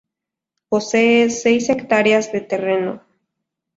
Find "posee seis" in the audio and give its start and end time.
0.69-1.69